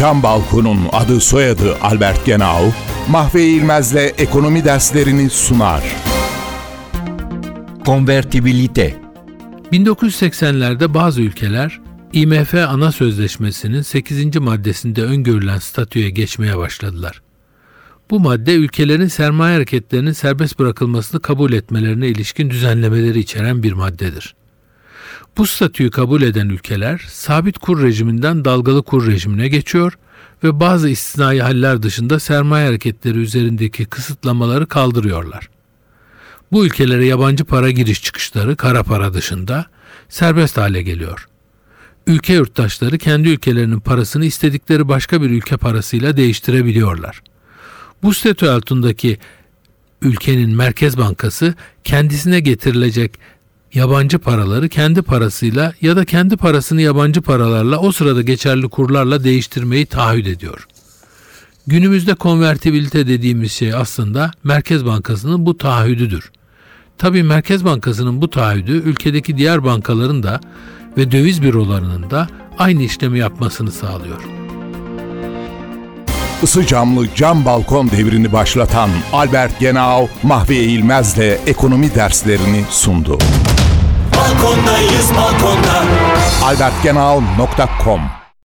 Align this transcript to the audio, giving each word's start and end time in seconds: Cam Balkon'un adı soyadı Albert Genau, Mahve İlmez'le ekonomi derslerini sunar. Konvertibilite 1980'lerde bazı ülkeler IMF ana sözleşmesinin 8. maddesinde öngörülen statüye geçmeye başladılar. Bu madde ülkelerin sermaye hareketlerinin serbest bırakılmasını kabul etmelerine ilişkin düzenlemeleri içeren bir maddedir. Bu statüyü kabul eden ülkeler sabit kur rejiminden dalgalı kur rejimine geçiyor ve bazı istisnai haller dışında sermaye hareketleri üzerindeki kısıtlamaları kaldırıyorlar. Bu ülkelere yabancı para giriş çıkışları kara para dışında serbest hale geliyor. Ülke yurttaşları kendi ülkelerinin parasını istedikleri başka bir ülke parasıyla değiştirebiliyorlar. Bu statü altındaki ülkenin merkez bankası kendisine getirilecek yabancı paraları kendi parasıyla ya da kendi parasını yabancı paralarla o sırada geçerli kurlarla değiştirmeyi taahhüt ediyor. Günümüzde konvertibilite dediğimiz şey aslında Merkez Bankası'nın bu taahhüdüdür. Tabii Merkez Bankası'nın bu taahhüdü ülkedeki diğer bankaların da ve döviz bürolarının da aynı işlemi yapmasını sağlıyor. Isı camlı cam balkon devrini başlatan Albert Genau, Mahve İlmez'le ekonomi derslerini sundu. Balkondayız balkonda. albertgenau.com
Cam 0.00 0.22
Balkon'un 0.22 0.78
adı 0.92 1.20
soyadı 1.20 1.76
Albert 1.80 2.26
Genau, 2.26 2.72
Mahve 3.10 3.44
İlmez'le 3.44 4.14
ekonomi 4.18 4.64
derslerini 4.64 5.30
sunar. 5.30 5.82
Konvertibilite 7.84 8.96
1980'lerde 9.72 10.94
bazı 10.94 11.22
ülkeler 11.22 11.80
IMF 12.12 12.54
ana 12.54 12.92
sözleşmesinin 12.92 13.82
8. 13.82 14.36
maddesinde 14.36 15.02
öngörülen 15.02 15.58
statüye 15.58 16.10
geçmeye 16.10 16.58
başladılar. 16.58 17.22
Bu 18.10 18.20
madde 18.20 18.54
ülkelerin 18.54 19.08
sermaye 19.08 19.54
hareketlerinin 19.54 20.12
serbest 20.12 20.58
bırakılmasını 20.58 21.20
kabul 21.20 21.52
etmelerine 21.52 22.08
ilişkin 22.08 22.50
düzenlemeleri 22.50 23.18
içeren 23.18 23.62
bir 23.62 23.72
maddedir. 23.72 24.34
Bu 25.36 25.46
statüyü 25.46 25.90
kabul 25.90 26.22
eden 26.22 26.48
ülkeler 26.48 27.06
sabit 27.08 27.58
kur 27.58 27.82
rejiminden 27.82 28.44
dalgalı 28.44 28.82
kur 28.82 29.06
rejimine 29.06 29.48
geçiyor 29.48 29.98
ve 30.44 30.60
bazı 30.60 30.88
istisnai 30.88 31.40
haller 31.40 31.82
dışında 31.82 32.20
sermaye 32.20 32.66
hareketleri 32.66 33.18
üzerindeki 33.18 33.84
kısıtlamaları 33.84 34.66
kaldırıyorlar. 34.66 35.48
Bu 36.52 36.66
ülkelere 36.66 37.06
yabancı 37.06 37.44
para 37.44 37.70
giriş 37.70 38.02
çıkışları 38.02 38.56
kara 38.56 38.82
para 38.82 39.14
dışında 39.14 39.66
serbest 40.08 40.56
hale 40.56 40.82
geliyor. 40.82 41.28
Ülke 42.06 42.32
yurttaşları 42.32 42.98
kendi 42.98 43.28
ülkelerinin 43.28 43.80
parasını 43.80 44.24
istedikleri 44.24 44.88
başka 44.88 45.22
bir 45.22 45.30
ülke 45.30 45.56
parasıyla 45.56 46.16
değiştirebiliyorlar. 46.16 47.22
Bu 48.02 48.14
statü 48.14 48.46
altındaki 48.46 49.18
ülkenin 50.02 50.56
merkez 50.56 50.98
bankası 50.98 51.54
kendisine 51.84 52.40
getirilecek 52.40 53.18
yabancı 53.74 54.18
paraları 54.18 54.68
kendi 54.68 55.02
parasıyla 55.02 55.72
ya 55.80 55.96
da 55.96 56.04
kendi 56.04 56.36
parasını 56.36 56.82
yabancı 56.82 57.22
paralarla 57.22 57.78
o 57.78 57.92
sırada 57.92 58.22
geçerli 58.22 58.68
kurlarla 58.68 59.24
değiştirmeyi 59.24 59.86
taahhüt 59.86 60.26
ediyor. 60.26 60.66
Günümüzde 61.66 62.14
konvertibilite 62.14 63.06
dediğimiz 63.06 63.52
şey 63.52 63.74
aslında 63.74 64.30
Merkez 64.44 64.86
Bankası'nın 64.86 65.46
bu 65.46 65.58
taahhüdüdür. 65.58 66.30
Tabii 66.98 67.22
Merkez 67.22 67.64
Bankası'nın 67.64 68.22
bu 68.22 68.30
taahhüdü 68.30 68.72
ülkedeki 68.72 69.36
diğer 69.36 69.64
bankaların 69.64 70.22
da 70.22 70.40
ve 70.96 71.12
döviz 71.12 71.42
bürolarının 71.42 72.10
da 72.10 72.28
aynı 72.58 72.82
işlemi 72.82 73.18
yapmasını 73.18 73.72
sağlıyor. 73.72 74.20
Isı 76.42 76.66
camlı 76.66 77.14
cam 77.14 77.44
balkon 77.44 77.90
devrini 77.90 78.32
başlatan 78.32 78.90
Albert 79.12 79.60
Genau, 79.60 80.08
Mahve 80.22 80.56
İlmez'le 80.56 81.38
ekonomi 81.46 81.94
derslerini 81.94 82.64
sundu. 82.70 83.18
Balkondayız 84.16 85.10
balkonda. 85.16 85.84
albertgenau.com 86.44 88.00